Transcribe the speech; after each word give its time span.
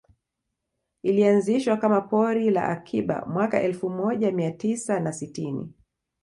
Ilianzishwa 1.03 1.77
kama 1.77 2.01
pori 2.01 2.49
la 2.49 2.63
akiba 2.69 3.25
mwaka 3.25 3.61
elfu 3.61 3.89
moja 3.89 4.31
mia 4.31 4.51
tisa 4.51 4.99
na 4.99 5.13
sitini 5.13 5.73